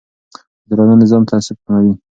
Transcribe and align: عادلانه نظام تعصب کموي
عادلانه 0.63 0.95
نظام 1.03 1.23
تعصب 1.31 1.57
کموي 1.65 1.93